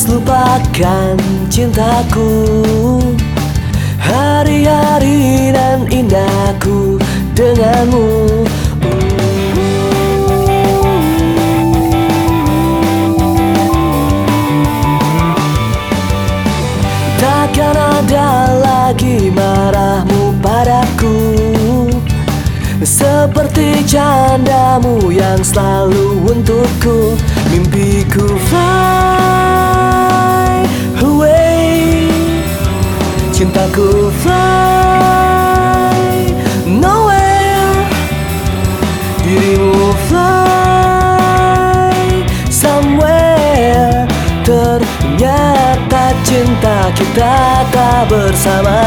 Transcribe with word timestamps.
harus 0.00 0.16
lupakan 0.16 1.16
cintaku. 1.52 2.32
Hari-hari 4.00 5.52
dan 5.52 5.84
indahku 5.92 6.96
denganmu. 7.36 8.08
Takkan 17.20 17.76
ada 17.76 18.56
lagi 18.56 19.28
marahmu 19.28 20.32
padaku. 20.40 21.44
Seperti 22.80 23.84
candamu 23.84 25.12
yang 25.12 25.44
selalu 25.44 26.24
untukku. 26.24 27.20
Mimpiku 27.52 28.24
fly 28.48 29.49
kita 46.94 47.64
tak 47.70 48.00
bersama! 48.10 48.78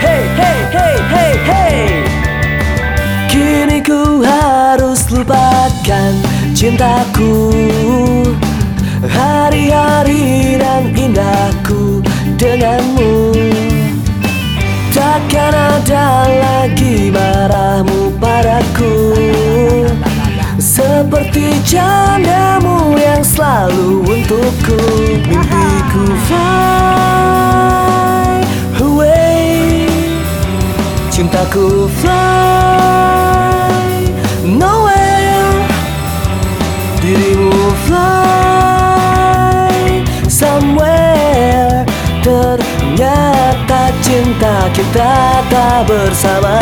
Hey, 0.00 0.22
hey, 0.34 0.58
hey, 0.74 0.96
hey, 1.12 1.32
hey. 1.46 1.76
Kini 3.30 3.78
ku 3.84 4.26
harus 4.26 5.06
lupakan 5.14 6.12
cintaku. 6.54 7.52
Hari-hari 9.00 10.58
dan 10.60 10.92
indahku 10.92 12.04
denganmu. 12.36 13.32
Takkan 14.90 15.54
ada 15.54 16.29
marahmu 17.10 18.14
padaku. 18.22 19.14
Seperti 20.60 21.58
candamu 21.66 22.94
yang 22.96 23.22
selalu 23.26 24.06
untukku. 24.06 24.78
Mimpiku 25.26 26.04
fly 26.30 27.58
away. 28.78 29.90
Cintaku 31.10 31.90
fly 32.00 32.29
kita 44.80 45.44
tak 45.52 45.78
bersama 45.84 46.56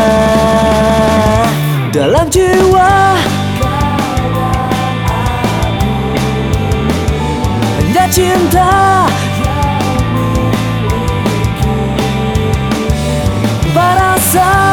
Dalam 1.95 2.27
jiwa. 2.27 3.15
Hanya 7.79 8.05
cinta. 8.11 9.07
Barasa 13.71 14.68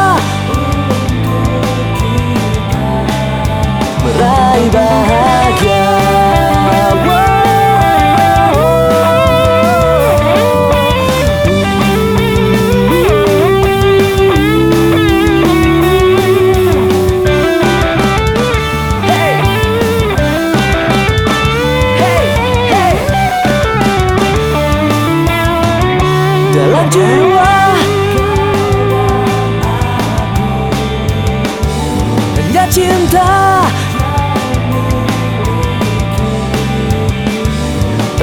Dalam 26.56 26.88
jiwa. 26.88 27.52
Hanya 32.32 32.64
cinta. 32.72 33.28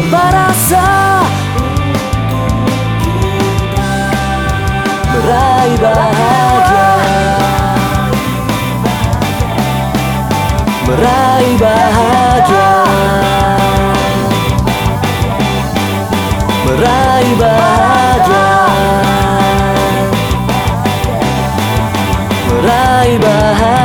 Merasa 0.10 1.22
Meraih 5.14 5.78
bahagia 5.78 6.23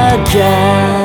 Meraih 0.09 0.25
bahagia 0.25 0.98